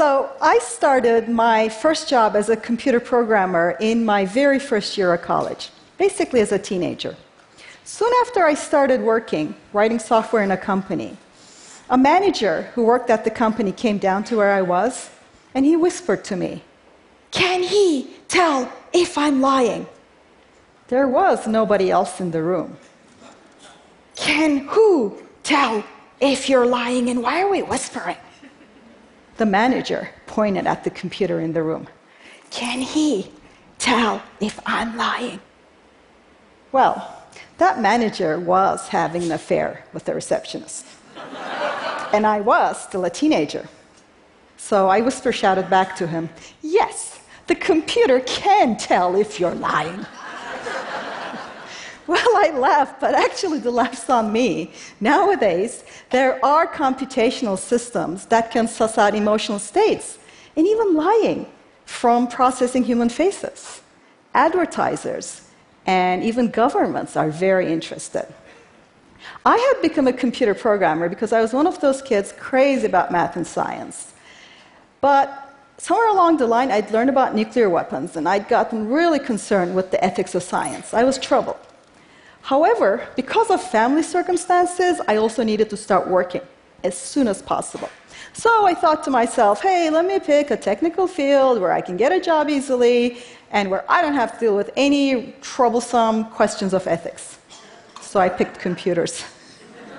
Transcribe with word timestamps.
So 0.00 0.30
I 0.40 0.58
started 0.60 1.28
my 1.28 1.68
first 1.68 2.08
job 2.08 2.34
as 2.34 2.48
a 2.48 2.56
computer 2.56 3.00
programmer 3.00 3.76
in 3.80 4.02
my 4.02 4.24
very 4.24 4.58
first 4.58 4.96
year 4.96 5.12
of 5.12 5.20
college, 5.20 5.68
basically 5.98 6.40
as 6.40 6.52
a 6.52 6.58
teenager. 6.58 7.14
Soon 7.84 8.10
after 8.22 8.42
I 8.42 8.54
started 8.54 9.02
working, 9.02 9.54
writing 9.74 9.98
software 9.98 10.42
in 10.42 10.52
a 10.52 10.56
company, 10.56 11.18
a 11.90 11.98
manager 11.98 12.62
who 12.74 12.82
worked 12.82 13.10
at 13.10 13.24
the 13.24 13.30
company 13.30 13.72
came 13.72 13.98
down 13.98 14.24
to 14.24 14.38
where 14.38 14.52
I 14.52 14.62
was 14.62 15.10
and 15.54 15.66
he 15.66 15.76
whispered 15.76 16.24
to 16.24 16.34
me, 16.34 16.62
Can 17.30 17.62
he 17.62 18.08
tell 18.26 18.72
if 18.94 19.18
I'm 19.18 19.42
lying? 19.42 19.86
There 20.88 21.08
was 21.08 21.46
nobody 21.46 21.90
else 21.90 22.22
in 22.22 22.30
the 22.30 22.42
room. 22.42 22.78
Can 24.16 24.60
who 24.60 25.18
tell 25.42 25.84
if 26.20 26.48
you're 26.48 26.64
lying 26.64 27.10
and 27.10 27.22
why 27.22 27.42
are 27.42 27.50
we 27.50 27.60
whispering? 27.60 28.16
The 29.40 29.46
manager 29.46 30.10
pointed 30.26 30.66
at 30.66 30.84
the 30.84 30.90
computer 30.90 31.40
in 31.40 31.54
the 31.54 31.62
room. 31.62 31.88
Can 32.50 32.82
he 32.82 33.32
tell 33.78 34.22
if 34.38 34.60
I'm 34.66 34.98
lying? 34.98 35.40
Well, 36.72 37.24
that 37.56 37.80
manager 37.80 38.38
was 38.38 38.88
having 38.88 39.22
an 39.22 39.32
affair 39.32 39.86
with 39.94 40.04
the 40.04 40.12
receptionist. 40.12 40.84
and 42.12 42.26
I 42.26 42.42
was 42.42 42.82
still 42.82 43.06
a 43.06 43.08
teenager. 43.08 43.66
So 44.58 44.88
I 44.88 45.00
whisper 45.00 45.32
shouted 45.32 45.70
back 45.70 45.96
to 45.96 46.06
him, 46.06 46.28
Yes, 46.60 47.20
the 47.46 47.54
computer 47.54 48.20
can 48.20 48.76
tell 48.76 49.16
if 49.16 49.40
you're 49.40 49.54
lying. 49.54 50.04
Well, 52.10 52.36
I 52.36 52.50
laughed, 52.50 53.00
but 53.00 53.14
actually 53.14 53.60
the 53.60 53.70
laugh's 53.70 54.10
on 54.10 54.32
me. 54.32 54.72
Nowadays, 54.98 55.84
there 56.10 56.44
are 56.44 56.66
computational 56.66 57.56
systems 57.56 58.26
that 58.26 58.50
can 58.50 58.66
suss 58.66 58.98
out 58.98 59.14
emotional 59.14 59.60
states 59.60 60.18
and 60.56 60.66
even 60.66 60.96
lying 60.96 61.46
from 61.84 62.26
processing 62.26 62.82
human 62.82 63.08
faces. 63.08 63.80
Advertisers 64.34 65.42
and 65.86 66.24
even 66.24 66.48
governments 66.48 67.16
are 67.16 67.30
very 67.30 67.72
interested. 67.72 68.26
I 69.46 69.56
had 69.56 69.80
become 69.80 70.08
a 70.08 70.12
computer 70.12 70.54
programmer 70.54 71.08
because 71.08 71.32
I 71.32 71.40
was 71.40 71.52
one 71.52 71.68
of 71.68 71.80
those 71.80 72.02
kids 72.02 72.34
crazy 72.36 72.86
about 72.86 73.12
math 73.12 73.36
and 73.36 73.46
science. 73.46 74.12
But 75.00 75.28
somewhere 75.78 76.08
along 76.08 76.38
the 76.38 76.48
line, 76.48 76.72
I'd 76.72 76.90
learned 76.90 77.10
about 77.10 77.36
nuclear 77.36 77.70
weapons 77.70 78.16
and 78.16 78.28
I'd 78.28 78.48
gotten 78.48 78.88
really 78.88 79.20
concerned 79.20 79.76
with 79.76 79.92
the 79.92 80.04
ethics 80.04 80.34
of 80.34 80.42
science. 80.42 80.92
I 80.92 81.04
was 81.04 81.16
troubled. 81.16 81.69
However, 82.42 83.06
because 83.16 83.50
of 83.50 83.62
family 83.62 84.02
circumstances, 84.02 85.00
I 85.06 85.16
also 85.16 85.42
needed 85.42 85.70
to 85.70 85.76
start 85.76 86.08
working 86.08 86.42
as 86.82 86.96
soon 86.96 87.28
as 87.28 87.42
possible. 87.42 87.88
So 88.32 88.66
I 88.66 88.74
thought 88.74 89.02
to 89.04 89.10
myself, 89.10 89.62
hey, 89.62 89.90
let 89.90 90.04
me 90.04 90.18
pick 90.18 90.50
a 90.50 90.56
technical 90.56 91.06
field 91.06 91.60
where 91.60 91.72
I 91.72 91.80
can 91.80 91.96
get 91.96 92.12
a 92.12 92.20
job 92.20 92.48
easily 92.48 93.18
and 93.50 93.70
where 93.70 93.84
I 93.90 94.02
don't 94.02 94.14
have 94.14 94.34
to 94.34 94.40
deal 94.40 94.56
with 94.56 94.70
any 94.76 95.34
troublesome 95.40 96.26
questions 96.26 96.72
of 96.72 96.86
ethics. 96.86 97.38
So 98.00 98.20
I 98.20 98.28
picked 98.28 98.58
computers. 98.58 99.24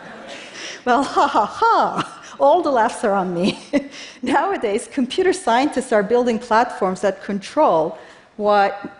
well, 0.85 1.03
ha 1.03 1.27
ha 1.27 1.45
ha 1.45 2.21
all 2.41 2.63
the 2.63 2.71
laughs 2.71 3.03
are 3.03 3.13
on 3.13 3.33
me. 3.33 3.59
Nowadays, 4.21 4.89
computer 4.91 5.31
scientists 5.31 5.91
are 5.91 6.01
building 6.01 6.39
platforms 6.39 7.01
that 7.01 7.23
control 7.23 7.97
what 8.37 8.91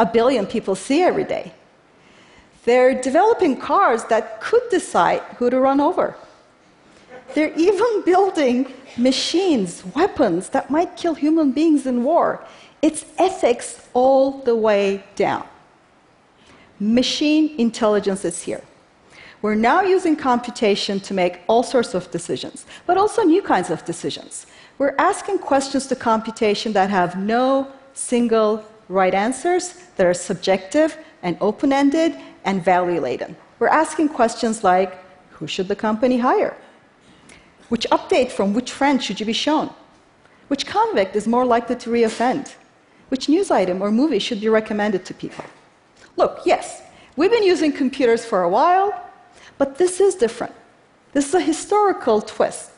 a 0.00 0.06
billion 0.06 0.46
people 0.46 0.74
see 0.74 1.02
every 1.02 1.24
day. 1.24 1.52
They're 2.64 3.00
developing 3.00 3.56
cars 3.56 4.04
that 4.04 4.40
could 4.40 4.62
decide 4.70 5.20
who 5.38 5.50
to 5.50 5.58
run 5.58 5.80
over. 5.80 6.16
They're 7.34 7.54
even 7.54 8.02
building 8.04 8.72
machines, 8.96 9.84
weapons 9.94 10.50
that 10.50 10.70
might 10.70 10.96
kill 10.96 11.14
human 11.14 11.52
beings 11.52 11.86
in 11.86 12.04
war. 12.04 12.44
It's 12.82 13.04
ethics 13.18 13.88
all 13.92 14.42
the 14.42 14.56
way 14.56 15.04
down. 15.16 15.46
Machine 16.78 17.54
intelligence 17.58 18.24
is 18.24 18.42
here. 18.42 18.62
We're 19.42 19.54
now 19.54 19.82
using 19.82 20.16
computation 20.16 21.00
to 21.00 21.14
make 21.14 21.40
all 21.46 21.62
sorts 21.62 21.94
of 21.94 22.10
decisions, 22.10 22.66
but 22.86 22.98
also 22.98 23.22
new 23.22 23.42
kinds 23.42 23.70
of 23.70 23.84
decisions. 23.84 24.46
We're 24.76 24.94
asking 24.98 25.38
questions 25.38 25.86
to 25.86 25.96
computation 25.96 26.72
that 26.74 26.90
have 26.90 27.18
no 27.18 27.68
single 27.94 28.64
right 28.90 29.14
answers, 29.14 29.74
that 29.96 30.04
are 30.04 30.14
subjective 30.14 30.98
and 31.22 31.38
open 31.40 31.72
ended 31.72 32.16
and 32.44 32.62
value 32.62 33.00
laden. 33.00 33.36
We're 33.58 33.68
asking 33.68 34.08
questions 34.08 34.64
like 34.64 34.98
who 35.30 35.46
should 35.46 35.68
the 35.68 35.76
company 35.76 36.18
hire? 36.18 36.56
Which 37.68 37.86
update 37.90 38.30
from 38.32 38.52
which 38.52 38.72
friend 38.72 39.02
should 39.02 39.20
you 39.20 39.26
be 39.26 39.32
shown? 39.32 39.70
Which 40.48 40.66
convict 40.66 41.14
is 41.14 41.28
more 41.28 41.44
likely 41.44 41.76
to 41.76 41.90
reoffend? 41.90 42.54
Which 43.10 43.28
news 43.28 43.50
item 43.50 43.80
or 43.80 43.92
movie 43.92 44.18
should 44.18 44.40
be 44.40 44.48
recommended 44.48 45.04
to 45.06 45.14
people? 45.14 45.44
Look, 46.16 46.40
yes, 46.44 46.82
we've 47.16 47.30
been 47.30 47.44
using 47.44 47.72
computers 47.72 48.24
for 48.24 48.42
a 48.42 48.48
while, 48.48 48.92
but 49.56 49.78
this 49.78 50.00
is 50.00 50.16
different. 50.16 50.54
This 51.12 51.28
is 51.28 51.34
a 51.34 51.40
historical 51.40 52.20
twist 52.20 52.70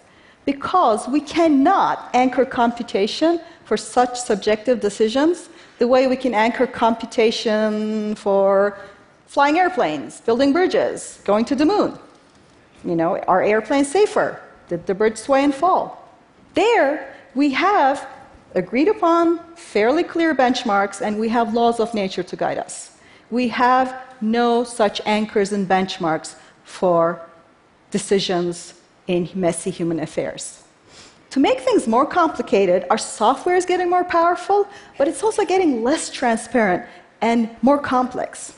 because 0.45 1.09
we 1.09 1.21
cannot 1.21 2.11
anchor 2.15 2.45
computation 2.45 3.41
for 3.65 3.77
such 3.77 4.21
subjective 4.21 4.81
decisions 4.81 5.49
the 5.79 5.89
way 5.89 6.07
we 6.07 6.17
can 6.17 6.35
anchor 6.35 6.67
computation 6.67 8.15
for 8.15 8.79
flying 9.27 9.59
airplanes, 9.59 10.21
building 10.21 10.53
bridges, 10.53 11.21
going 11.25 11.45
to 11.45 11.55
the 11.55 11.65
moon. 11.65 11.99
You 12.85 12.97
know, 12.97 13.19
are 13.21 13.43
airplanes 13.43 13.91
safer? 13.91 14.41
Did 14.69 14.87
the 14.87 14.95
bridge 14.95 15.17
sway 15.17 15.45
and 15.45 15.55
fall? 15.55 16.09
There, 16.55 17.15
we 17.35 17.51
have 17.53 18.07
agreed 18.55 18.89
upon 18.89 19.39
fairly 19.55 20.03
clear 20.03 20.35
benchmarks 20.35 21.01
and 21.01 21.19
we 21.19 21.29
have 21.31 21.55
laws 21.55 21.81
of 21.81 21.95
nature 21.95 22.23
to 22.23 22.37
guide 22.37 22.59
us. 22.59 22.99
We 23.31 23.49
have 23.49 23.95
no 24.21 24.65
such 24.65 25.01
anchors 25.07 25.53
and 25.53 25.67
benchmarks 25.67 26.35
for 26.65 27.23
decisions 27.91 28.75
in 29.07 29.29
messy 29.35 29.71
human 29.71 30.01
affairs. 30.01 30.63
To 31.31 31.41
make 31.41 31.61
things 31.61 31.87
more 31.87 32.05
complicated, 32.05 32.85
our 32.91 32.99
software 32.99 33.57
is 33.57 33.65
getting 33.65 33.89
more 33.89 34.05
powerful, 34.05 34.69
but 34.99 35.09
it's 35.09 35.23
also 35.23 35.45
getting 35.45 35.83
less 35.83 36.11
transparent 36.11 36.85
and 37.21 37.49
more 37.63 37.79
complex. 37.79 38.55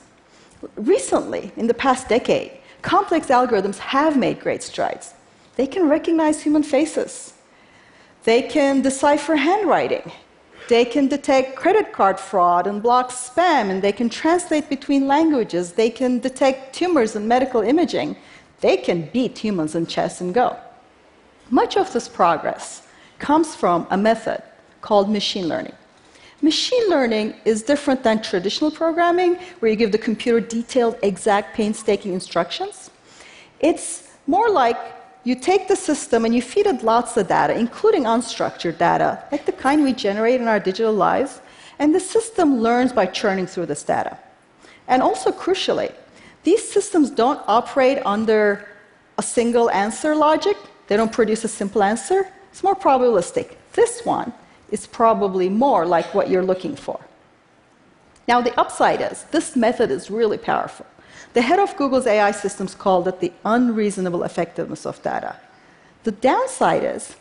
Recently, 0.76 1.52
in 1.56 1.66
the 1.66 1.74
past 1.74 2.08
decade, 2.08 2.50
complex 2.82 3.28
algorithms 3.28 3.78
have 3.78 4.16
made 4.16 4.40
great 4.40 4.62
strides. 4.62 5.14
They 5.56 5.66
can 5.66 5.88
recognize 5.88 6.42
human 6.42 6.64
faces, 6.64 7.34
they 8.24 8.42
can 8.42 8.82
decipher 8.82 9.36
handwriting, 9.36 10.10
they 10.68 10.84
can 10.86 11.08
detect 11.08 11.56
credit 11.56 11.92
card 11.92 12.18
fraud 12.18 12.66
and 12.66 12.82
block 12.82 13.10
spam, 13.10 13.70
and 13.70 13.82
they 13.82 13.92
can 13.92 14.08
translate 14.08 14.68
between 14.70 15.06
languages. 15.06 15.72
They 15.72 15.90
can 15.90 16.20
detect 16.20 16.74
tumors 16.74 17.16
in 17.16 17.28
medical 17.28 17.60
imaging. 17.60 18.16
They 18.64 18.78
can 18.78 19.10
beat 19.12 19.36
humans 19.36 19.74
in 19.74 19.84
chess 19.84 20.22
and 20.22 20.32
Go. 20.32 20.56
Much 21.50 21.76
of 21.76 21.92
this 21.92 22.08
progress 22.08 22.88
comes 23.18 23.54
from 23.54 23.86
a 23.90 23.98
method 23.98 24.42
called 24.80 25.10
machine 25.10 25.48
learning. 25.48 25.74
Machine 26.40 26.88
learning 26.88 27.34
is 27.44 27.62
different 27.62 28.02
than 28.02 28.22
traditional 28.22 28.70
programming, 28.70 29.34
where 29.58 29.70
you 29.70 29.76
give 29.76 29.92
the 29.92 29.98
computer 29.98 30.40
detailed, 30.40 30.96
exact, 31.02 31.54
painstaking 31.54 32.14
instructions. 32.14 32.90
It's 33.60 34.08
more 34.26 34.48
like 34.48 34.78
you 35.24 35.34
take 35.34 35.68
the 35.68 35.76
system 35.76 36.24
and 36.24 36.34
you 36.34 36.40
feed 36.40 36.66
it 36.66 36.82
lots 36.82 37.18
of 37.18 37.28
data, 37.28 37.52
including 37.54 38.04
unstructured 38.04 38.78
data, 38.78 39.22
like 39.30 39.44
the 39.44 39.52
kind 39.52 39.84
we 39.84 39.92
generate 39.92 40.40
in 40.40 40.48
our 40.48 40.58
digital 40.58 40.94
lives, 40.94 41.42
and 41.78 41.94
the 41.94 42.00
system 42.00 42.60
learns 42.60 42.94
by 42.94 43.04
churning 43.04 43.46
through 43.46 43.66
this 43.66 43.82
data. 43.82 44.16
And 44.88 45.02
also, 45.02 45.30
crucially, 45.30 45.92
these 46.44 46.66
systems 46.66 47.10
don't 47.10 47.40
operate 47.48 47.98
under 48.04 48.68
a 49.18 49.22
single 49.22 49.70
answer 49.70 50.14
logic, 50.14 50.56
they 50.86 50.96
don't 50.96 51.12
produce 51.12 51.44
a 51.44 51.48
simple 51.48 51.82
answer. 51.82 52.28
It's 52.50 52.62
more 52.62 52.76
probabilistic. 52.76 53.56
This 53.72 54.04
one 54.04 54.32
is 54.70 54.86
probably 54.86 55.48
more 55.48 55.86
like 55.86 56.14
what 56.14 56.28
you're 56.28 56.44
looking 56.44 56.76
for. 56.76 57.00
Now, 58.28 58.40
the 58.40 58.58
upside 58.58 59.00
is 59.00 59.24
this 59.30 59.56
method 59.56 59.90
is 59.90 60.10
really 60.10 60.38
powerful. 60.38 60.86
The 61.32 61.42
head 61.42 61.58
of 61.58 61.76
Google's 61.76 62.06
AI 62.06 62.30
systems 62.30 62.74
called 62.74 63.08
it 63.08 63.20
the 63.20 63.32
unreasonable 63.44 64.22
effectiveness 64.22 64.86
of 64.86 65.02
data. 65.02 65.36
The 66.04 66.12
downside 66.12 66.84
is 66.84 67.16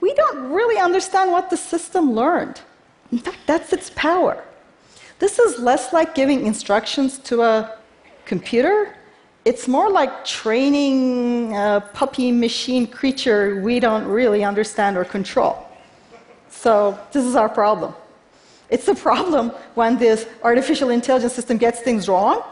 we 0.00 0.14
don't 0.14 0.50
really 0.52 0.80
understand 0.80 1.32
what 1.32 1.50
the 1.50 1.56
system 1.56 2.12
learned. 2.12 2.60
In 3.12 3.18
fact, 3.18 3.38
that's 3.46 3.72
its 3.72 3.90
power. 3.90 4.42
This 5.18 5.38
is 5.38 5.58
less 5.58 5.92
like 5.92 6.14
giving 6.14 6.46
instructions 6.46 7.18
to 7.20 7.42
a 7.42 7.76
computer. 8.26 8.94
It's 9.46 9.66
more 9.66 9.88
like 9.88 10.24
training 10.24 11.56
a 11.56 11.80
puppy 11.94 12.30
machine 12.32 12.86
creature 12.86 13.62
we 13.62 13.80
don't 13.80 14.04
really 14.04 14.44
understand 14.44 14.98
or 14.98 15.04
control. 15.04 15.66
So, 16.50 16.98
this 17.12 17.24
is 17.24 17.36
our 17.36 17.48
problem. 17.48 17.94
It's 18.68 18.88
a 18.88 18.94
problem 18.94 19.50
when 19.74 19.96
this 19.96 20.26
artificial 20.42 20.90
intelligence 20.90 21.32
system 21.32 21.56
gets 21.56 21.80
things 21.80 22.08
wrong 22.08 22.42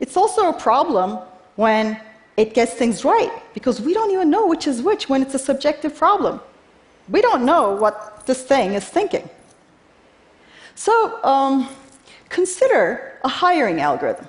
it's 0.00 0.16
also 0.16 0.48
a 0.48 0.52
problem 0.52 1.18
when 1.56 2.00
it 2.36 2.54
gets 2.54 2.74
things 2.74 3.04
right, 3.04 3.32
because 3.52 3.80
we 3.80 3.92
don't 3.92 4.10
even 4.12 4.30
know 4.30 4.46
which 4.46 4.66
is 4.66 4.80
which 4.80 5.08
when 5.08 5.22
it's 5.22 5.34
a 5.34 5.38
subjective 5.38 5.94
problem. 5.94 6.40
we 7.08 7.22
don't 7.22 7.44
know 7.44 7.74
what 7.74 8.26
this 8.26 8.42
thing 8.42 8.74
is 8.74 8.84
thinking. 8.84 9.28
So 10.74 10.92
um, 11.24 11.68
consider 12.28 13.18
a 13.24 13.28
hiring 13.28 13.80
algorithm, 13.80 14.28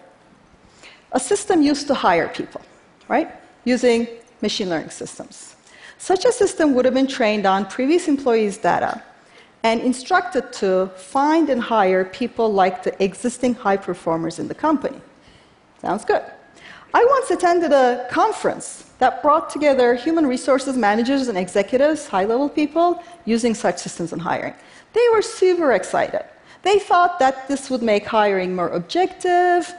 a 1.12 1.20
system 1.20 1.62
used 1.62 1.88
to 1.88 1.94
hire 1.94 2.28
people, 2.28 2.62
right? 3.08 3.30
Using 3.66 4.08
machine 4.42 4.70
learning 4.70 4.92
systems. 4.92 5.56
Such 5.98 6.26
a 6.26 6.32
system 6.32 6.74
would 6.76 6.86
have 6.86 6.94
been 6.94 7.08
trained 7.08 7.46
on 7.46 7.66
previous 7.66 8.08
employees' 8.08 8.58
data 8.58 9.04
and 9.64 9.82
instructed 9.82 10.54
to 10.54 10.88
find 10.96 11.50
and 11.50 11.62
hire 11.62 12.06
people 12.06 12.52
like 12.52 12.84
the 12.84 13.04
existing 13.04 13.54
high 13.54 13.76
performers 13.76 14.40
in 14.40 14.48
the 14.48 14.56
company. 14.56 15.02
Sounds 15.82 16.06
good. 16.06 16.24
I 16.94 17.06
once 17.06 17.30
attended 17.30 17.72
a 17.72 18.08
conference 18.10 18.92
that 19.00 19.22
brought 19.22 19.50
together 19.50 19.96
human 19.96 20.26
resources 20.26 20.76
managers 20.76 21.28
and 21.28 21.38
executives, 21.38 22.08
high 22.08 22.26
level 22.26 22.50
people, 22.50 23.04
using 23.26 23.54
such 23.54 23.78
systems 23.78 24.12
in 24.14 24.20
hiring. 24.20 24.54
They 24.94 25.06
were 25.12 25.22
super 25.22 25.74
excited. 25.74 26.24
They 26.64 26.80
thought 26.80 27.20
that 27.20 27.48
this 27.48 27.70
would 27.70 27.84
make 27.84 28.06
hiring 28.06 28.56
more 28.56 28.70
objective, 28.70 29.74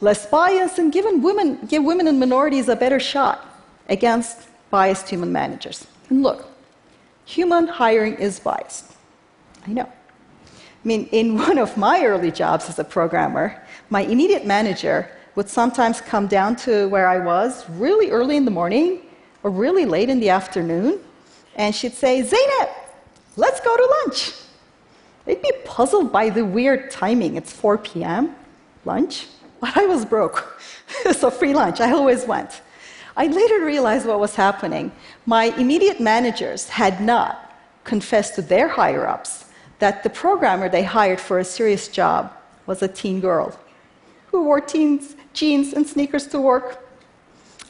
less 0.00 0.26
bias, 0.26 0.78
and 0.78 0.92
give 0.92 1.04
women, 1.22 1.58
give 1.66 1.84
women 1.84 2.08
and 2.08 2.18
minorities 2.18 2.68
a 2.68 2.76
better 2.76 3.00
shot 3.00 3.44
against 3.88 4.48
biased 4.70 5.08
human 5.08 5.32
managers. 5.32 5.86
And 6.10 6.22
look, 6.22 6.46
human 7.24 7.66
hiring 7.66 8.14
is 8.14 8.40
biased. 8.40 8.92
I 9.66 9.72
know. 9.72 9.90
I 10.84 10.86
mean, 10.86 11.06
in 11.12 11.36
one 11.48 11.58
of 11.58 11.76
my 11.76 12.04
early 12.04 12.30
jobs 12.30 12.68
as 12.68 12.78
a 12.78 12.84
programmer, 12.84 13.62
my 13.90 14.02
immediate 14.02 14.46
manager 14.46 15.10
would 15.34 15.48
sometimes 15.48 16.00
come 16.00 16.26
down 16.26 16.54
to 16.54 16.88
where 16.88 17.08
I 17.08 17.18
was 17.18 17.68
really 17.70 18.10
early 18.10 18.36
in 18.36 18.44
the 18.44 18.50
morning 18.50 19.00
or 19.42 19.50
really 19.50 19.84
late 19.84 20.08
in 20.08 20.20
the 20.20 20.30
afternoon, 20.30 21.00
and 21.56 21.74
she'd 21.74 21.92
say, 21.92 22.22
Zeynep, 22.22 22.70
let's 23.36 23.60
go 23.60 23.76
to 23.76 23.94
lunch. 23.98 24.32
They'd 25.24 25.42
be 25.42 25.52
puzzled 25.64 26.12
by 26.12 26.30
the 26.30 26.44
weird 26.44 26.90
timing. 26.90 27.36
It's 27.36 27.52
4 27.52 27.78
p.m., 27.78 28.34
lunch. 28.84 29.26
But 29.64 29.78
I 29.78 29.86
was 29.86 30.04
broke, 30.04 30.60
so 31.12 31.30
free 31.30 31.54
lunch. 31.54 31.80
I 31.80 31.90
always 31.92 32.26
went. 32.26 32.60
I 33.16 33.28
later 33.28 33.64
realized 33.64 34.04
what 34.04 34.20
was 34.20 34.34
happening. 34.34 34.92
My 35.24 35.44
immediate 35.56 36.00
managers 36.00 36.68
had 36.68 37.00
not 37.00 37.56
confessed 37.82 38.34
to 38.34 38.42
their 38.42 38.68
higher 38.68 39.06
ups 39.06 39.46
that 39.78 40.02
the 40.02 40.10
programmer 40.10 40.68
they 40.68 40.82
hired 40.82 41.18
for 41.18 41.38
a 41.38 41.44
serious 41.44 41.88
job 41.88 42.30
was 42.66 42.82
a 42.82 42.88
teen 42.88 43.20
girl 43.20 43.58
who 44.26 44.44
wore 44.44 44.60
teens, 44.60 45.16
jeans 45.32 45.72
and 45.72 45.86
sneakers 45.86 46.26
to 46.26 46.42
work. 46.42 46.86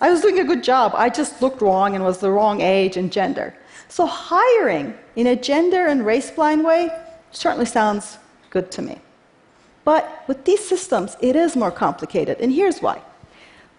I 0.01 0.11
was 0.11 0.21
doing 0.21 0.41
a 0.41 0.45
good 0.45 0.65
job. 0.65 0.95
I 0.97 1.09
just 1.11 1.41
looked 1.41 1.63
wrong 1.63 1.95
and 1.95 2.03
was 2.03 2.19
the 2.19 2.33
wrong 2.33 2.61
age 2.61 2.97
and 2.97 3.13
gender. 3.13 3.55
So 3.87 4.05
hiring 4.05 4.99
in 5.15 5.29
a 5.29 5.37
gender 5.37 5.87
and 5.87 6.05
race 6.05 6.33
blind 6.33 6.65
way 6.65 6.91
certainly 7.31 7.67
sounds 7.67 8.19
good 8.51 8.73
to 8.73 8.83
me. 8.83 9.01
But 9.85 10.25
with 10.27 10.45
these 10.45 10.67
systems, 10.67 11.17
it 11.21 11.37
is 11.37 11.57
more 11.57 11.71
complicated, 11.71 12.41
and 12.41 12.53
here's 12.53 12.81
why. 12.81 13.03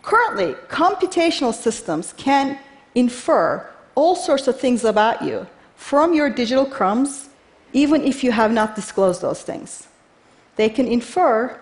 Currently, 0.04 0.54
computational 0.70 1.54
systems 1.54 2.14
can 2.14 2.60
infer 2.94 3.68
all 3.96 4.16
sorts 4.16 4.48
of 4.48 4.60
things 4.60 4.84
about 4.84 5.24
you 5.24 5.48
from 5.76 6.14
your 6.14 6.30
digital 6.30 6.66
crumbs, 6.66 7.30
even 7.74 8.04
if 8.04 8.24
you 8.24 8.32
have 8.32 8.52
not 8.52 8.76
disclosed 8.76 9.22
those 9.22 9.42
things. 9.42 9.88
They 10.56 10.70
can 10.70 10.88
infer 10.88 11.60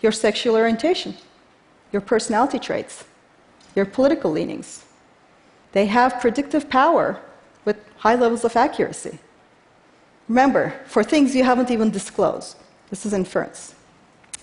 your 0.00 0.12
sexual 0.12 0.56
orientation, 0.56 1.16
your 1.92 2.00
personality 2.00 2.58
traits, 2.58 3.04
your 3.74 3.84
political 3.84 4.30
leanings. 4.30 4.84
They 5.72 5.86
have 5.86 6.20
predictive 6.20 6.70
power 6.70 7.20
with 7.64 7.76
high 7.98 8.14
levels 8.14 8.44
of 8.44 8.56
accuracy. 8.56 9.18
Remember, 10.28 10.74
for 10.86 11.02
things 11.02 11.34
you 11.34 11.44
haven't 11.44 11.70
even 11.70 11.90
disclosed, 11.90 12.56
this 12.88 13.04
is 13.04 13.12
inference. 13.12 13.74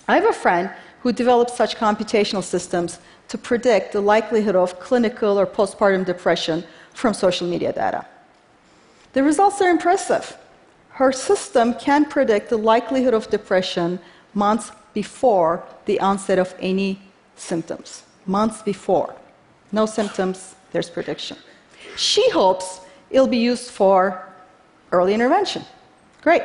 I 0.08 0.14
have 0.14 0.24
a 0.24 0.32
friend 0.32 0.70
who 1.02 1.12
developed 1.12 1.50
such 1.50 1.76
computational 1.76 2.42
systems 2.42 2.98
to 3.28 3.36
predict 3.36 3.92
the 3.92 4.00
likelihood 4.00 4.56
of 4.56 4.80
clinical 4.80 5.38
or 5.38 5.46
postpartum 5.46 6.04
depression 6.04 6.64
from 6.94 7.12
social 7.14 7.46
media 7.46 7.72
data. 7.72 8.06
The 9.12 9.22
results 9.22 9.60
are 9.60 9.68
impressive. 9.68 10.36
Her 10.90 11.12
system 11.12 11.74
can 11.74 12.06
predict 12.06 12.48
the 12.48 12.56
likelihood 12.56 13.14
of 13.14 13.28
depression 13.30 14.00
months 14.34 14.72
before 14.94 15.62
the 15.84 16.00
onset 16.00 16.38
of 16.38 16.54
any 16.58 17.00
symptoms. 17.36 18.02
Months 18.26 18.62
before. 18.62 19.14
No 19.72 19.86
symptoms, 19.86 20.56
there's 20.72 20.90
prediction. 20.90 21.36
She 21.96 22.28
hopes 22.30 22.80
it'll 23.10 23.28
be 23.28 23.38
used 23.38 23.70
for 23.70 24.26
early 24.90 25.14
intervention. 25.14 25.64
Great. 26.22 26.42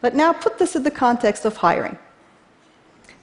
But 0.00 0.14
now 0.14 0.32
put 0.32 0.58
this 0.58 0.74
in 0.74 0.82
the 0.82 0.90
context 0.90 1.44
of 1.44 1.56
hiring. 1.56 1.96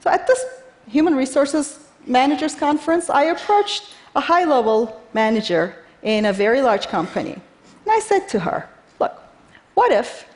So 0.00 0.10
at 0.10 0.26
this 0.26 0.44
Human 0.88 1.14
Resources 1.14 1.86
Managers 2.06 2.54
Conference, 2.54 3.10
I 3.10 3.24
approached 3.24 3.94
a 4.16 4.20
high 4.20 4.44
level 4.44 5.00
manager 5.12 5.74
in 6.02 6.24
a 6.24 6.32
very 6.32 6.62
large 6.62 6.88
company. 6.88 7.32
And 7.32 7.90
I 7.90 8.00
said 8.00 8.28
to 8.30 8.40
her, 8.40 8.68
Look, 8.98 9.20
what 9.74 9.92
if, 9.92 10.26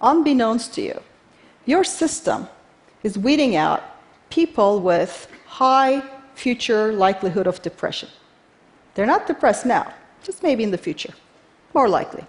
unbeknownst 0.00 0.74
to 0.74 0.82
you, 0.82 1.00
your 1.64 1.84
system 1.84 2.48
is 3.02 3.16
weeding 3.16 3.56
out 3.56 3.82
people 4.30 4.80
with 4.80 5.28
high 5.46 6.02
future 6.34 6.92
likelihood 6.92 7.46
of 7.46 7.62
depression? 7.62 8.08
They're 8.94 9.06
not 9.06 9.26
depressed 9.26 9.64
now, 9.64 9.94
just 10.22 10.42
maybe 10.42 10.64
in 10.64 10.72
the 10.72 10.78
future, 10.78 11.14
more 11.72 11.88
likely. 11.88 12.24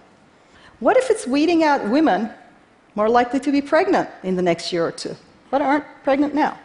What 0.78 0.96
if 0.96 1.10
it's 1.10 1.26
weeding 1.26 1.64
out 1.64 1.88
women 1.88 2.30
more 2.94 3.08
likely 3.08 3.40
to 3.40 3.50
be 3.50 3.60
pregnant 3.60 4.08
in 4.22 4.36
the 4.36 4.42
next 4.42 4.72
year 4.72 4.86
or 4.86 4.92
two, 4.92 5.16
but 5.50 5.60
aren't 5.60 5.84
pregnant 6.04 6.34
now? 6.34 6.58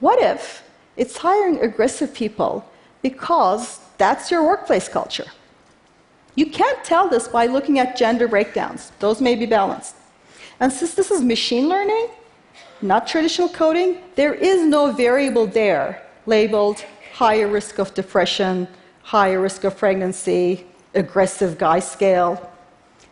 What 0.00 0.22
if 0.22 0.62
it's 0.96 1.18
hiring 1.18 1.60
aggressive 1.60 2.14
people 2.14 2.64
because 3.02 3.80
that's 3.98 4.30
your 4.30 4.44
workplace 4.44 4.88
culture? 4.88 5.26
You 6.34 6.46
can't 6.46 6.84
tell 6.84 7.08
this 7.08 7.26
by 7.26 7.46
looking 7.46 7.78
at 7.78 7.96
gender 7.96 8.28
breakdowns, 8.28 8.92
those 9.00 9.20
may 9.20 9.34
be 9.34 9.46
balanced. 9.46 9.96
And 10.60 10.72
since 10.72 10.94
this 10.94 11.10
is 11.10 11.22
machine 11.22 11.68
learning, 11.68 12.08
not 12.80 13.08
traditional 13.08 13.48
coding, 13.48 13.98
there 14.14 14.34
is 14.34 14.64
no 14.64 14.92
variable 14.92 15.46
there 15.46 16.02
labeled 16.26 16.84
higher 17.12 17.48
risk 17.48 17.78
of 17.78 17.92
depression, 17.94 18.68
higher 19.02 19.40
risk 19.40 19.64
of 19.64 19.76
pregnancy, 19.76 20.64
aggressive 20.94 21.58
guy 21.58 21.80
scale. 21.80 22.50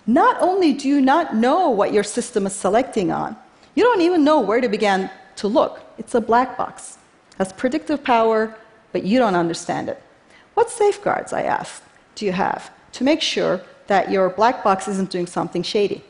Not 0.06 0.40
only 0.40 0.72
do 0.72 0.86
you 0.88 1.00
not 1.00 1.34
know 1.34 1.70
what 1.70 1.92
your 1.92 2.04
system 2.04 2.46
is 2.46 2.52
selecting 2.52 3.10
on, 3.10 3.36
you 3.74 3.82
don't 3.82 4.02
even 4.02 4.22
know 4.22 4.40
where 4.40 4.60
to 4.60 4.68
begin 4.68 5.10
to 5.36 5.48
look. 5.48 5.85
It's 5.98 6.14
a 6.14 6.20
black 6.20 6.56
box. 6.56 6.98
Has 7.38 7.52
predictive 7.52 8.02
power, 8.02 8.56
but 8.92 9.04
you 9.04 9.18
don't 9.18 9.34
understand 9.34 9.88
it. 9.88 10.02
What 10.54 10.70
safeguards, 10.70 11.32
I 11.32 11.42
asked, 11.42 11.82
do 12.14 12.24
you 12.24 12.32
have 12.32 12.70
to 12.92 13.04
make 13.04 13.20
sure 13.20 13.60
that 13.88 14.10
your 14.10 14.30
black 14.30 14.64
box 14.64 14.88
isn't 14.88 15.10
doing 15.10 15.26
something 15.26 15.62
shady? 15.62 16.02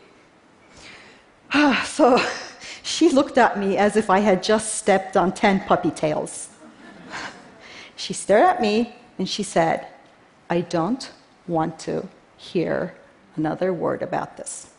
so 1.84 2.20
she 2.82 3.08
looked 3.08 3.38
at 3.38 3.58
me 3.58 3.76
as 3.76 3.96
if 3.96 4.08
I 4.08 4.20
had 4.20 4.42
just 4.42 4.74
stepped 4.74 5.16
on 5.16 5.32
10 5.32 5.60
puppy 5.60 5.90
tails. 5.90 6.48
she 7.96 8.12
stared 8.12 8.44
at 8.44 8.60
me 8.60 8.94
and 9.18 9.28
she 9.28 9.42
said, 9.42 9.86
I 10.48 10.60
don't 10.60 11.10
want 11.48 11.78
to 11.80 12.08
hear 12.36 12.94
another 13.34 13.72
word 13.72 14.02
about 14.02 14.36
this. 14.36 14.70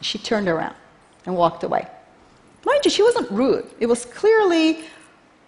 She 0.00 0.18
turned 0.18 0.48
around 0.48 0.74
and 1.24 1.36
walked 1.36 1.64
away. 1.64 1.88
Mind 2.64 2.84
you, 2.84 2.90
she 2.90 3.02
wasn't 3.02 3.30
rude. 3.30 3.66
It 3.80 3.86
was 3.86 4.04
clearly 4.04 4.84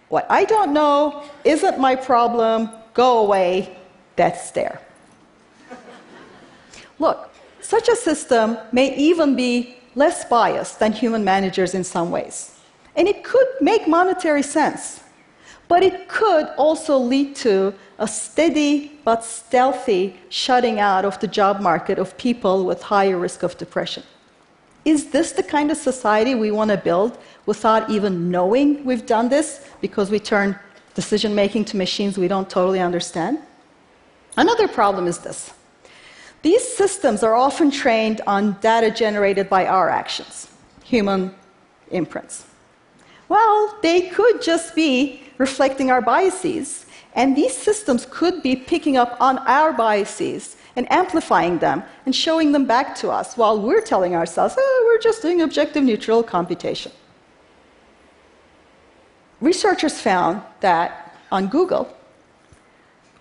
what 0.09 0.25
I 0.29 0.45
don't 0.45 0.73
know 0.73 1.23
isn't 1.43 1.79
my 1.79 1.95
problem, 1.95 2.69
go 2.93 3.19
away, 3.19 3.77
death 4.15 4.45
stare. 4.45 4.81
Look, 6.99 7.29
such 7.61 7.87
a 7.87 7.95
system 7.95 8.57
may 8.71 8.95
even 8.95 9.35
be 9.35 9.77
less 9.95 10.25
biased 10.25 10.79
than 10.79 10.91
human 10.91 11.23
managers 11.23 11.73
in 11.73 11.83
some 11.83 12.11
ways. 12.11 12.59
And 12.95 13.07
it 13.07 13.23
could 13.23 13.47
make 13.61 13.87
monetary 13.87 14.43
sense. 14.43 15.01
But 15.67 15.83
it 15.83 16.09
could 16.09 16.47
also 16.57 16.97
lead 16.97 17.35
to 17.37 17.73
a 17.97 18.07
steady 18.07 18.99
but 19.05 19.23
stealthy 19.23 20.19
shutting 20.29 20.79
out 20.79 21.05
of 21.05 21.19
the 21.19 21.27
job 21.27 21.61
market 21.61 21.97
of 21.97 22.17
people 22.17 22.65
with 22.65 22.81
higher 22.81 23.17
risk 23.17 23.43
of 23.43 23.57
depression. 23.57 24.03
Is 24.83 25.11
this 25.11 25.31
the 25.31 25.43
kind 25.43 25.71
of 25.71 25.77
society 25.77 26.33
we 26.35 26.51
want 26.51 26.71
to 26.71 26.77
build 26.77 27.17
without 27.45 27.89
even 27.89 28.31
knowing 28.31 28.83
we've 28.83 29.05
done 29.05 29.29
this 29.29 29.65
because 29.79 30.09
we 30.09 30.19
turn 30.19 30.57
decision 30.95 31.35
making 31.35 31.65
to 31.65 31.77
machines 31.77 32.17
we 32.17 32.27
don't 32.27 32.49
totally 32.49 32.79
understand? 32.79 33.39
Another 34.37 34.67
problem 34.67 35.07
is 35.07 35.19
this 35.19 35.53
these 36.41 36.67
systems 36.67 37.21
are 37.21 37.35
often 37.35 37.69
trained 37.69 38.21
on 38.25 38.57
data 38.61 38.89
generated 38.89 39.47
by 39.47 39.67
our 39.67 39.89
actions, 39.89 40.47
human 40.83 41.35
imprints. 41.91 42.45
Well, 43.29 43.77
they 43.81 44.09
could 44.09 44.41
just 44.41 44.75
be 44.75 45.23
reflecting 45.37 45.91
our 45.91 46.01
biases. 46.01 46.85
And 47.13 47.35
these 47.35 47.55
systems 47.55 48.07
could 48.09 48.41
be 48.41 48.55
picking 48.55 48.97
up 48.97 49.17
on 49.19 49.39
our 49.39 49.73
biases 49.73 50.55
and 50.75 50.89
amplifying 50.91 51.59
them 51.59 51.83
and 52.05 52.15
showing 52.15 52.51
them 52.51 52.65
back 52.65 52.95
to 52.95 53.09
us 53.09 53.35
while 53.35 53.61
we're 53.61 53.81
telling 53.81 54.15
ourselves, 54.15 54.55
oh, 54.57 54.83
we're 54.85 55.01
just 55.01 55.21
doing 55.21 55.41
objective 55.41 55.83
neutral 55.83 56.23
computation. 56.23 56.91
Researchers 59.41 59.99
found 59.99 60.41
that 60.61 61.17
on 61.31 61.47
Google, 61.47 61.93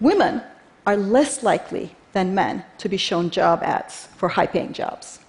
women 0.01 0.43
are 0.87 0.97
less 0.97 1.43
likely 1.43 1.95
than 2.13 2.35
men 2.35 2.65
to 2.79 2.89
be 2.89 2.97
shown 2.97 3.31
job 3.31 3.63
ads 3.63 4.07
for 4.17 4.29
high 4.29 4.47
paying 4.47 4.73
jobs. 4.73 5.21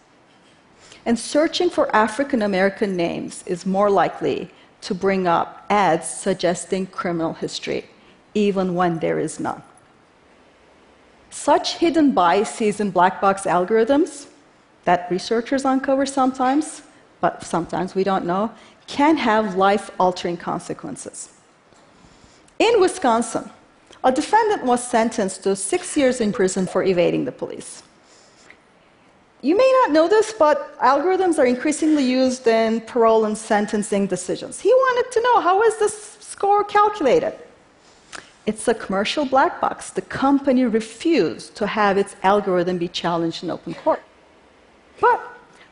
And 1.05 1.17
searching 1.17 1.69
for 1.69 1.93
African 1.95 2.41
American 2.41 2.95
names 2.95 3.43
is 3.47 3.65
more 3.65 3.89
likely 3.89 4.51
to 4.81 4.93
bring 4.93 5.27
up 5.27 5.65
ads 5.69 6.07
suggesting 6.07 6.87
criminal 6.87 7.33
history, 7.33 7.85
even 8.33 8.75
when 8.75 8.99
there 8.99 9.19
is 9.19 9.39
none. 9.39 9.61
Such 11.29 11.77
hidden 11.77 12.11
biases 12.11 12.79
in 12.79 12.91
black 12.91 13.21
box 13.21 13.43
algorithms 13.43 14.27
that 14.83 15.09
researchers 15.09 15.65
uncover 15.65 16.05
sometimes, 16.05 16.81
but 17.19 17.43
sometimes 17.43 17.95
we 17.95 18.03
don't 18.03 18.25
know, 18.25 18.51
can 18.87 19.17
have 19.17 19.55
life 19.55 19.91
altering 19.99 20.37
consequences. 20.37 21.29
In 22.59 22.79
Wisconsin, 22.81 23.49
a 24.03 24.11
defendant 24.11 24.65
was 24.65 24.85
sentenced 24.85 25.43
to 25.43 25.55
six 25.55 25.95
years 25.95 26.21
in 26.21 26.33
prison 26.33 26.67
for 26.67 26.83
evading 26.83 27.25
the 27.25 27.31
police. 27.31 27.83
You 29.41 29.57
may 29.57 29.71
not 29.81 29.91
know 29.91 30.07
this, 30.07 30.33
but 30.33 30.77
algorithms 30.79 31.39
are 31.39 31.45
increasingly 31.45 32.03
used 32.03 32.45
in 32.45 32.81
parole 32.81 33.25
and 33.25 33.37
sentencing 33.37 34.07
decisions. 34.07 34.59
He 34.59 34.69
wanted 34.69 35.11
to 35.11 35.21
know 35.21 35.41
how 35.41 35.63
is 35.63 35.77
this 35.79 36.17
score 36.19 36.63
calculated? 36.63 37.33
It's 38.45 38.67
a 38.67 38.73
commercial 38.73 39.25
black 39.25 39.61
box. 39.61 39.91
The 39.91 40.01
company 40.01 40.65
refused 40.65 41.55
to 41.57 41.67
have 41.67 41.97
its 41.97 42.15
algorithm 42.23 42.77
be 42.77 42.87
challenged 42.87 43.43
in 43.43 43.51
open 43.51 43.75
court. 43.75 44.01
But 44.99 45.21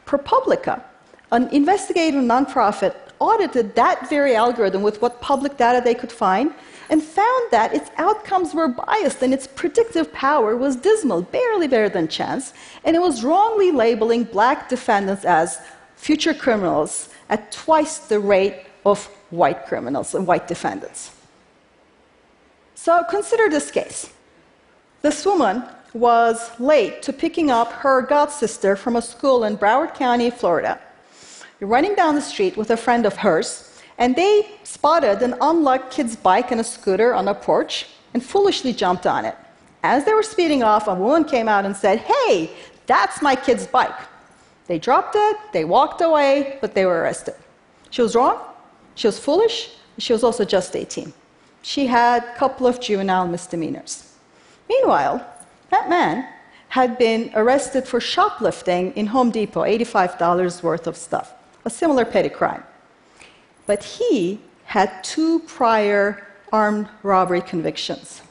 ProPublica, 0.05 0.83
an 1.31 1.47
investigative 1.49 2.23
nonprofit, 2.23 2.95
audited 3.19 3.75
that 3.75 4.09
very 4.09 4.35
algorithm 4.35 4.81
with 4.81 5.01
what 5.01 5.19
public 5.19 5.57
data 5.57 5.81
they 5.83 5.93
could 5.93 6.11
find 6.11 6.53
and 6.89 7.03
found 7.03 7.51
that 7.51 7.73
its 7.73 7.89
outcomes 7.97 8.53
were 8.53 8.67
biased 8.67 9.21
and 9.21 9.33
its 9.33 9.45
predictive 9.47 10.11
power 10.13 10.55
was 10.55 10.75
dismal, 10.75 11.21
barely 11.23 11.67
better 11.67 11.89
than 11.89 12.07
chance, 12.07 12.53
and 12.83 12.95
it 12.95 12.99
was 12.99 13.23
wrongly 13.23 13.71
labeling 13.71 14.23
black 14.23 14.69
defendants 14.69 15.25
as 15.25 15.59
future 15.95 16.33
criminals 16.33 17.09
at 17.29 17.51
twice 17.51 17.99
the 17.99 18.19
rate 18.19 18.65
of 18.85 19.05
white 19.29 19.65
criminals 19.65 20.15
and 20.15 20.25
white 20.25 20.47
defendants. 20.47 21.11
So 22.81 23.03
consider 23.03 23.49
this 23.49 23.71
case. 23.71 24.09
This 25.01 25.25
woman 25.25 25.63
was 25.93 26.57
late 26.61 27.01
to 27.01 27.11
picking 27.11 27.51
up 27.51 27.73
her 27.83 28.01
god 28.01 28.31
sister 28.31 28.77
from 28.77 28.95
a 28.95 29.01
school 29.01 29.43
in 29.43 29.57
Broward 29.57 29.95
County, 29.95 30.29
Florida. 30.29 30.79
Running 31.59 31.93
down 31.93 32.15
the 32.15 32.21
street 32.21 32.55
with 32.55 32.71
a 32.71 32.77
friend 32.77 33.05
of 33.05 33.17
hers, 33.17 33.81
and 33.97 34.15
they 34.15 34.47
spotted 34.63 35.21
an 35.21 35.35
unlocked 35.41 35.91
kid's 35.91 36.15
bike 36.15 36.51
and 36.51 36.61
a 36.61 36.63
scooter 36.63 37.13
on 37.13 37.27
a 37.27 37.35
porch 37.35 37.85
and 38.13 38.23
foolishly 38.23 38.71
jumped 38.71 39.05
on 39.05 39.25
it. 39.25 39.35
As 39.83 40.05
they 40.05 40.13
were 40.13 40.23
speeding 40.23 40.63
off, 40.63 40.87
a 40.87 40.95
woman 40.95 41.25
came 41.25 41.49
out 41.49 41.65
and 41.65 41.75
said, 41.75 41.99
Hey, 41.99 42.49
that's 42.87 43.21
my 43.21 43.35
kid's 43.35 43.67
bike. 43.67 43.99
They 44.67 44.79
dropped 44.79 45.17
it, 45.17 45.35
they 45.51 45.65
walked 45.65 45.99
away, 45.99 46.57
but 46.61 46.75
they 46.75 46.85
were 46.85 47.01
arrested. 47.01 47.35
She 47.89 48.01
was 48.01 48.15
wrong, 48.15 48.39
she 48.95 49.07
was 49.07 49.19
foolish, 49.19 49.71
she 49.97 50.13
was 50.13 50.23
also 50.23 50.45
just 50.45 50.77
18. 50.77 51.11
She 51.61 51.87
had 51.87 52.23
a 52.23 52.35
couple 52.35 52.67
of 52.67 52.79
juvenile 52.79 53.27
misdemeanors. 53.27 54.13
Meanwhile, 54.67 55.25
that 55.71 55.89
man 55.89 56.27
had 56.69 56.97
been 56.97 57.31
arrested 57.33 57.87
for 57.87 57.99
shoplifting 57.99 58.93
in 58.93 59.07
Home 59.07 59.31
Depot, 59.31 59.63
$85 59.63 60.63
worth 60.63 60.87
of 60.87 60.95
stuff, 60.95 61.33
a 61.65 61.69
similar 61.69 62.05
petty 62.05 62.29
crime. 62.29 62.63
But 63.65 63.83
he 63.83 64.39
had 64.65 65.03
two 65.03 65.39
prior 65.39 66.27
armed 66.51 66.87
robbery 67.03 67.41
convictions. 67.41 68.21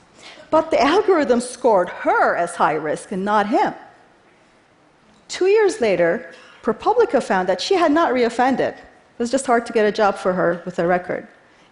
But 0.50 0.70
the 0.70 0.80
algorithm 0.80 1.40
scored 1.40 1.88
her 1.88 2.34
as 2.36 2.54
high 2.54 2.74
risk 2.74 3.12
and 3.12 3.24
not 3.24 3.48
him. 3.48 3.74
Two 5.26 5.46
years 5.46 5.80
later, 5.80 6.32
ProPublica 6.62 7.22
found 7.22 7.48
that 7.48 7.60
she 7.60 7.74
had 7.74 7.92
not 7.92 8.14
reoffended. 8.14 8.74
It 8.78 9.18
was 9.18 9.30
just 9.30 9.46
hard 9.46 9.66
to 9.66 9.72
get 9.72 9.84
a 9.84 9.92
job 9.92 10.16
for 10.16 10.32
her 10.32 10.62
with 10.64 10.78
a 10.78 10.86
record. 10.86 11.28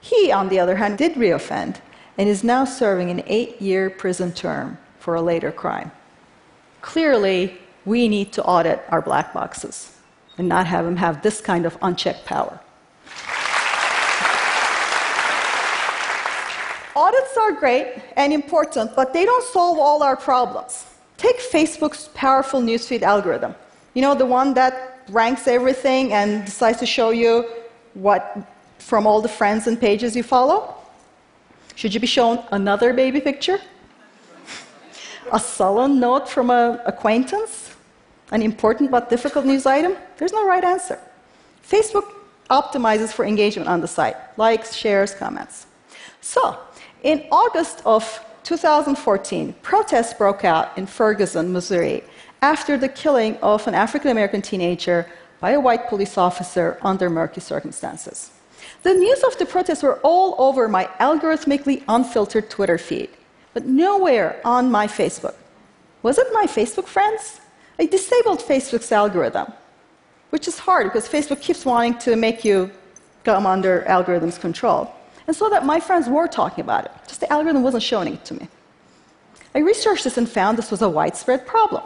He, 0.09 0.31
on 0.31 0.49
the 0.49 0.61
other 0.61 0.77
hand, 0.77 0.99
did 0.99 1.15
reoffend 1.15 1.81
and 2.17 2.29
is 2.29 2.45
now 2.45 2.65
serving 2.65 3.11
an 3.11 3.25
eight 3.27 3.61
year 3.61 3.91
prison 3.91 4.31
term 4.33 4.79
for 5.01 5.17
a 5.17 5.21
later 5.21 5.51
crime. 5.51 5.91
Clearly, 6.81 7.59
we 7.85 8.07
need 8.07 8.33
to 8.35 8.45
audit 8.45 8.85
our 8.91 9.03
black 9.03 9.35
boxes 9.35 9.97
and 10.39 10.49
not 10.49 10.65
have 10.67 10.85
them 10.85 10.97
have 10.97 11.23
this 11.23 11.41
kind 11.41 11.67
of 11.67 11.77
unchecked 11.83 12.25
power. 12.25 12.61
Audits 16.95 17.37
are 17.37 17.53
great 17.53 18.01
and 18.17 18.33
important, 18.33 18.95
but 18.95 19.13
they 19.13 19.25
don't 19.25 19.47
solve 19.53 19.77
all 19.77 20.05
our 20.05 20.17
problems. 20.17 20.87
Take 21.17 21.41
Facebook's 21.41 22.11
powerful 22.15 22.61
newsfeed 22.61 23.03
algorithm. 23.03 23.57
You 23.95 24.03
know, 24.03 24.15
the 24.15 24.27
one 24.27 24.55
that 24.55 25.03
ranks 25.09 25.49
everything 25.49 26.13
and 26.13 26.45
decides 26.45 26.79
to 26.79 26.87
show 26.87 27.11
you 27.11 27.45
what 27.95 28.23
from 28.79 29.07
all 29.07 29.21
the 29.21 29.29
friends 29.29 29.67
and 29.67 29.81
pages 29.81 30.17
you 30.17 30.23
follow? 30.23 30.75
Should 31.75 31.93
you 31.93 32.01
be 32.01 32.07
shown 32.07 32.43
another 32.51 32.93
baby 32.93 33.21
picture? 33.21 33.61
a 35.33 35.41
sullen 35.41 35.99
note 35.99 36.29
from 36.29 36.51
an 36.51 36.81
acquaintance? 36.87 37.75
An 38.33 38.43
important 38.43 38.91
but 38.91 39.09
difficult 39.11 39.45
news 39.45 39.67
item? 39.67 39.97
There's 40.17 40.33
no 40.33 40.47
right 40.47 40.65
answer. 40.65 40.99
Facebook 41.69 42.11
optimizes 42.51 43.13
for 43.13 43.25
engagement 43.25 43.69
on 43.69 43.81
the 43.81 43.89
site 43.89 44.17
likes, 44.39 44.75
shares, 44.75 45.15
comments. 45.15 45.67
So, 46.21 46.59
in 47.03 47.25
August 47.31 47.83
of 47.85 48.25
2014, 48.45 49.53
protests 49.63 50.15
broke 50.15 50.45
out 50.45 50.77
in 50.79 50.87
Ferguson, 50.87 51.53
Missouri, 51.53 52.05
after 52.43 52.77
the 52.77 52.89
killing 52.89 53.37
of 53.39 53.67
an 53.67 53.75
African 53.75 54.11
American 54.11 54.43
teenager 54.43 55.07
by 55.41 55.51
a 55.53 55.61
white 55.61 55.89
police 55.89 56.17
officer 56.17 56.79
under 56.83 57.11
murky 57.11 57.41
circumstances. 57.41 58.31
The 58.83 58.95
news 58.95 59.23
of 59.23 59.37
the 59.39 59.47
protests 59.47 59.83
were 59.83 59.99
all 60.03 60.35
over 60.39 60.69
my 60.69 60.85
algorithmically 61.01 61.83
unfiltered 61.89 62.51
Twitter 62.51 62.79
feed, 62.79 63.11
but 63.55 63.67
nowhere 63.67 64.41
on 64.45 64.71
my 64.71 64.87
Facebook. 64.87 65.35
Was 66.03 66.19
it 66.19 66.27
my 66.33 66.47
Facebook 66.47 66.87
friends? 66.87 67.41
I 67.79 67.87
disabled 67.87 68.41
Facebook's 68.41 68.93
algorithm, 68.93 69.53
which 70.31 70.49
is 70.49 70.59
hard 70.59 70.85
because 70.87 71.09
Facebook 71.09 71.41
keeps 71.41 71.65
wanting 71.65 71.99
to 71.99 72.17
make 72.17 72.45
you 72.45 72.71
come 73.25 73.47
under 73.47 73.85
algorithm's 73.85 74.39
control 74.39 74.93
and 75.27 75.35
so 75.35 75.49
that 75.51 75.65
my 75.65 75.81
friends 75.81 76.09
were 76.09 76.29
talking 76.29 76.63
about 76.63 76.85
it, 76.85 76.93
just 77.09 77.21
the 77.21 77.33
algorithm 77.33 77.63
wasn't 77.63 77.83
showing 77.83 78.15
it 78.15 78.25
to 78.27 78.35
me. 78.35 78.49
I 79.55 79.59
researched 79.59 80.05
this 80.05 80.19
and 80.19 80.29
found 80.29 80.57
this 80.59 80.71
was 80.71 80.83
a 80.83 80.89
widespread 80.89 81.47
problem. 81.47 81.83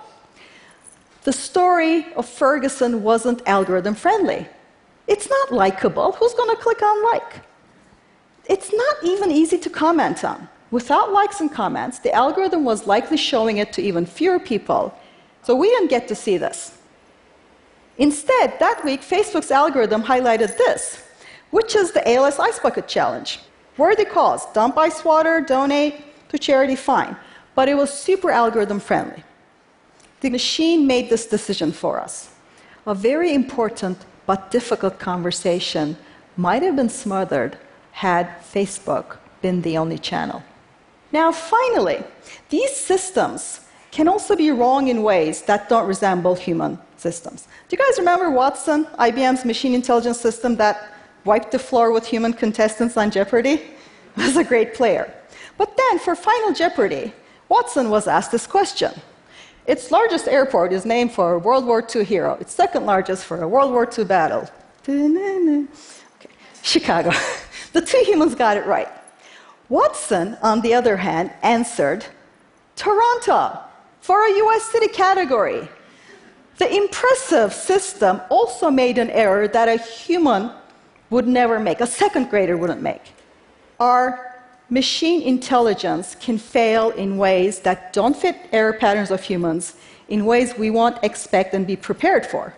The 1.23 1.33
story 1.33 2.13
of 2.15 2.29
Ferguson 2.29 3.03
wasn't 3.03 3.43
algorithm 3.47 3.95
friendly. 3.95 4.47
It's 5.13 5.29
not 5.29 5.53
likable. 5.53 6.13
Who's 6.13 6.35
going 6.35 6.55
to 6.57 6.63
click 6.63 6.81
on 6.83 6.97
like? 7.13 7.33
It's 8.47 8.73
not 8.73 8.97
even 9.03 9.31
easy 9.31 9.59
to 9.59 9.69
comment 9.69 10.25
on. 10.25 10.49
Without 10.71 11.13
likes 11.13 11.41
and 11.41 11.53
comments, 11.53 11.99
the 11.99 12.13
algorithm 12.13 12.65
was 12.65 12.87
likely 12.87 13.17
showing 13.17 13.59
it 13.59 13.73
to 13.75 13.83
even 13.83 14.07
fewer 14.07 14.39
people, 14.39 14.83
so 15.43 15.55
we 15.55 15.69
didn't 15.69 15.91
get 15.91 16.07
to 16.09 16.15
see 16.15 16.37
this. 16.39 16.79
Instead, 17.99 18.59
that 18.61 18.85
week, 18.85 19.03
Facebook's 19.03 19.51
algorithm 19.51 20.03
highlighted 20.03 20.57
this 20.57 21.03
which 21.51 21.75
is 21.75 21.93
the 21.93 22.09
ALS 22.09 22.39
Ice 22.39 22.59
Bucket 22.59 22.87
Challenge. 22.87 23.41
Worthy 23.77 24.05
cause, 24.05 24.47
dump 24.53 24.79
ice 24.79 25.05
water, 25.05 25.41
donate 25.41 25.95
to 26.29 26.39
charity, 26.39 26.77
fine. 26.77 27.17
But 27.55 27.69
it 27.69 27.77
was 27.77 27.93
super 27.93 28.31
algorithm 28.31 28.81
friendly. 28.81 29.25
The 30.21 30.31
machine 30.31 30.87
made 30.87 31.11
this 31.11 31.27
decision 31.27 31.73
for 31.73 31.99
us. 31.99 32.31
A 32.87 32.95
very 32.95 33.35
important 33.35 33.99
but 34.27 34.51
difficult 34.51 34.99
conversation 34.99 35.97
might 36.37 36.63
have 36.63 36.77
been 36.77 36.89
smothered 36.89 37.59
had 37.93 38.27
Facebook 38.41 39.19
been 39.43 39.63
the 39.63 39.77
only 39.77 39.99
channel. 39.99 40.43
Now, 41.13 41.33
finally, 41.33 42.03
these 42.49 42.75
systems 42.75 43.61
can 43.91 44.07
also 44.07 44.37
be 44.37 44.51
wrong 44.51 44.89
in 44.89 45.03
ways 45.03 45.43
that 45.43 45.69
don't 45.69 45.87
resemble 45.87 46.35
human 46.35 46.79
systems. 46.97 47.49
Do 47.69 47.77
you 47.77 47.85
guys 47.85 47.99
remember 47.99 48.31
Watson, 48.31 48.87
IBM's 48.99 49.45
machine 49.45 49.75
intelligence 49.75 50.21
system 50.21 50.57
that 50.57 50.93
wiped 51.25 51.51
the 51.53 51.59
floor 51.59 51.91
with 51.93 52.07
human 52.07 52.33
contestants 52.33 52.97
on 52.97 53.11
Jeopardy, 53.11 53.63
was 54.17 54.37
a 54.37 54.45
great 54.45 54.75
player. 54.75 55.13
But 55.59 55.77
then, 55.77 55.99
for 55.99 56.15
Final 56.15 56.53
Jeopardy, 56.53 57.13
Watson 57.49 57.91
was 57.91 58.07
asked 58.07 58.33
this 58.33 58.47
question. 58.47 58.93
Its 59.71 59.93
largest 59.93 60.27
airport 60.27 60.73
is 60.73 60.85
named 60.85 61.13
for 61.13 61.35
a 61.35 61.39
World 61.39 61.65
War 61.65 61.81
II 61.81 62.03
hero. 62.03 62.37
Its 62.41 62.53
second 62.53 62.87
largest 62.87 63.25
for 63.25 63.41
a 63.41 63.47
World 63.47 63.71
War 63.71 63.89
II 63.97 64.05
battle. 64.05 64.51
Okay. 66.17 66.35
Chicago. 66.61 67.13
the 67.73 67.81
two 67.81 68.03
humans 68.05 68.35
got 68.35 68.57
it 68.57 68.67
right. 68.67 68.89
Watson, 69.69 70.37
on 70.43 70.61
the 70.63 70.75
other 70.75 70.97
hand, 70.97 71.31
answered 71.45 72.05
Toronto 72.75 73.61
For 74.01 74.27
a 74.27 74.31
US 74.43 74.65
city 74.65 74.89
category, 74.89 75.69
the 76.59 76.69
impressive 76.75 77.55
system 77.55 78.21
also 78.29 78.73
made 78.73 78.99
an 78.99 79.11
error 79.11 79.47
that 79.47 79.69
a 79.69 79.77
human 79.77 80.51
would 81.11 81.29
never 81.29 81.61
make, 81.61 81.81
a 81.81 81.87
second 81.87 82.29
grader 82.29 82.57
wouldn't 82.57 82.83
make. 82.83 83.13
Our 83.79 84.30
machine 84.71 85.21
intelligence 85.23 86.15
can 86.15 86.39
fail 86.39 86.91
in 86.91 87.19
ways 87.19 87.59
that 87.61 87.93
don't 87.93 88.17
fit 88.17 88.37
error 88.53 88.73
patterns 88.73 89.11
of 89.11 89.23
humans, 89.23 89.75
in 90.09 90.25
ways 90.25 90.57
we 90.57 90.71
won't 90.71 90.97
expect 91.03 91.53
and 91.55 91.67
be 91.67 91.77
prepared 91.77 92.25
for. 92.25 92.55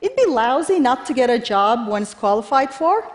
It'd 0.00 0.16
be 0.16 0.26
lousy 0.26 0.78
not 0.78 1.06
to 1.06 1.14
get 1.14 1.30
a 1.30 1.38
job 1.38 1.88
one 1.88 2.02
is 2.02 2.12
qualified 2.14 2.72
for, 2.72 3.10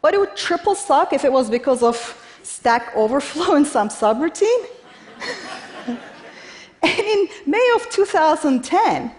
but 0.00 0.14
it 0.14 0.18
would 0.18 0.36
triple 0.36 0.76
suck 0.76 1.12
if 1.12 1.24
it 1.24 1.32
was 1.32 1.50
because 1.50 1.82
of 1.82 1.96
Stack 2.44 2.94
Overflow 2.94 3.54
in 3.60 3.64
some 3.64 3.88
subroutine. 3.88 4.66
and 6.82 6.98
in 6.98 7.28
May 7.46 7.72
of 7.74 7.90
2010, 7.90 9.10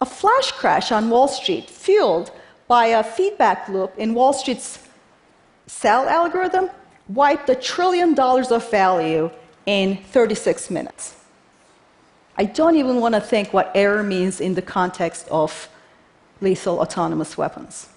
a 0.00 0.06
flash 0.06 0.50
crash 0.52 0.90
on 0.90 1.08
Wall 1.08 1.28
Street, 1.28 1.70
fueled 1.70 2.32
by 2.66 2.86
a 2.86 3.04
feedback 3.04 3.68
loop 3.68 3.92
in 3.96 4.14
Wall 4.14 4.32
Street's 4.32 4.80
sell 5.66 6.08
algorithm, 6.08 6.70
wiped 7.08 7.48
a 7.48 7.54
trillion 7.54 8.14
dollars 8.14 8.50
of 8.50 8.68
value 8.70 9.30
in 9.66 9.96
36 9.96 10.70
minutes. 10.70 11.16
I 12.36 12.44
don't 12.44 12.76
even 12.76 13.00
want 13.00 13.14
to 13.14 13.20
think 13.20 13.52
what 13.52 13.70
error 13.74 14.02
means 14.02 14.40
in 14.40 14.54
the 14.54 14.62
context 14.62 15.28
of 15.28 15.68
lethal 16.40 16.80
autonomous 16.80 17.38
weapons. 17.38 17.88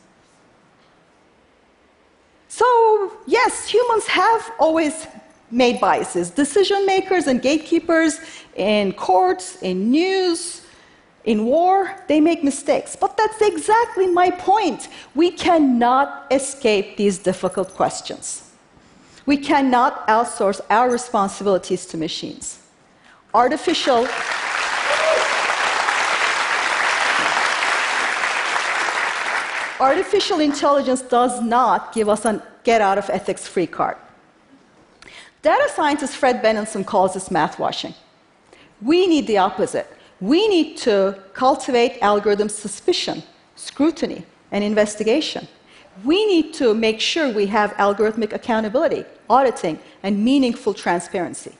So, 2.47 3.13
yes, 3.25 3.67
humans 3.67 4.07
have 4.07 4.51
always 4.59 5.07
made 5.49 5.79
biases. 5.79 6.29
Decision 6.29 6.85
makers 6.85 7.27
and 7.27 7.41
gatekeepers 7.41 8.19
in 8.55 8.93
courts, 8.93 9.61
in 9.61 9.91
news, 9.91 10.61
in 11.25 11.45
war, 11.45 11.93
they 12.07 12.21
make 12.21 12.43
mistakes. 12.43 12.95
But 12.95 13.17
that's 13.17 13.41
exactly 13.41 14.07
my 14.07 14.31
point. 14.31 14.87
We 15.13 15.31
cannot 15.31 16.27
escape 16.31 16.95
these 16.95 17.17
difficult 17.17 17.73
questions. 17.73 18.46
We 19.27 19.35
cannot 19.35 20.07
outsource 20.07 20.61
our 20.69 20.89
responsibilities 20.89 21.85
to 21.87 21.97
machines. 21.97 22.59
Artificial. 23.33 24.07
Artificial 29.81 30.39
intelligence 30.39 31.01
does 31.01 31.41
not 31.41 31.93
give 31.93 32.07
us 32.07 32.23
a 32.23 32.41
get 32.63 32.79
out 32.79 32.97
of 32.97 33.09
ethics 33.09 33.45
free 33.45 33.67
card. 33.67 33.97
Data 35.41 35.69
scientist 35.75 36.15
Fred 36.15 36.41
Benenson 36.41 36.85
calls 36.85 37.13
this 37.13 37.29
math 37.29 37.59
washing. 37.59 37.93
We 38.81 39.07
need 39.07 39.27
the 39.27 39.39
opposite. 39.39 39.87
We 40.21 40.47
need 40.47 40.77
to 40.77 41.21
cultivate 41.33 41.99
algorithm 42.01 42.47
suspicion, 42.47 43.23
scrutiny, 43.55 44.25
and 44.51 44.63
investigation. 44.63 45.47
We 46.03 46.25
need 46.25 46.53
to 46.55 46.73
make 46.73 46.99
sure 46.99 47.31
we 47.31 47.47
have 47.47 47.73
algorithmic 47.73 48.33
accountability, 48.33 49.05
auditing, 49.29 49.79
and 50.03 50.23
meaningful 50.23 50.73
transparency. 50.73 51.53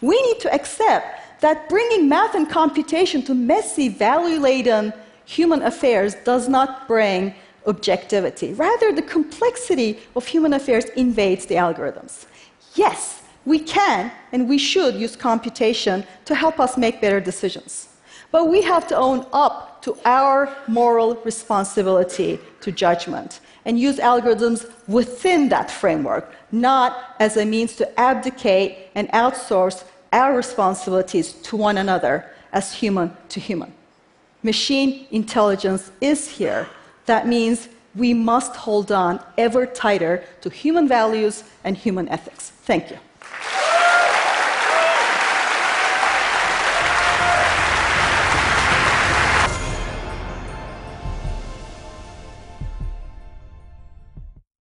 We 0.00 0.20
need 0.22 0.40
to 0.40 0.52
accept 0.52 1.40
that 1.40 1.68
bringing 1.68 2.08
math 2.08 2.34
and 2.34 2.48
computation 2.48 3.22
to 3.24 3.34
messy, 3.34 3.88
value 3.88 4.38
laden 4.38 4.92
human 5.24 5.62
affairs 5.62 6.14
does 6.24 6.48
not 6.48 6.86
bring 6.86 7.34
objectivity. 7.66 8.52
Rather, 8.54 8.92
the 8.92 9.02
complexity 9.02 9.98
of 10.16 10.26
human 10.26 10.52
affairs 10.52 10.84
invades 10.96 11.46
the 11.46 11.56
algorithms. 11.56 12.26
Yes, 12.74 13.22
we 13.44 13.58
can 13.58 14.12
and 14.32 14.48
we 14.48 14.58
should 14.58 14.94
use 14.94 15.16
computation 15.16 16.04
to 16.24 16.34
help 16.34 16.60
us 16.60 16.76
make 16.76 17.00
better 17.00 17.20
decisions. 17.20 17.88
But 18.30 18.48
we 18.48 18.62
have 18.62 18.86
to 18.88 18.96
own 18.96 19.26
up 19.32 19.71
to 19.82 19.96
our 20.04 20.54
moral 20.66 21.16
responsibility 21.24 22.38
to 22.60 22.72
judgment 22.72 23.40
and 23.64 23.78
use 23.78 23.98
algorithms 23.98 24.70
within 24.88 25.48
that 25.50 25.70
framework, 25.70 26.34
not 26.50 27.16
as 27.20 27.36
a 27.36 27.44
means 27.44 27.76
to 27.76 28.00
abdicate 28.00 28.90
and 28.94 29.08
outsource 29.10 29.84
our 30.12 30.34
responsibilities 30.34 31.32
to 31.32 31.56
one 31.56 31.78
another 31.78 32.26
as 32.52 32.72
human 32.74 33.16
to 33.28 33.40
human. 33.40 33.72
Machine 34.42 35.06
intelligence 35.10 35.90
is 36.00 36.28
here. 36.28 36.68
That 37.06 37.26
means 37.26 37.68
we 37.94 38.14
must 38.14 38.56
hold 38.56 38.90
on 38.90 39.20
ever 39.38 39.66
tighter 39.66 40.24
to 40.40 40.50
human 40.50 40.88
values 40.88 41.44
and 41.64 41.76
human 41.76 42.08
ethics. 42.08 42.50
Thank 42.50 42.90
you. 42.90 42.98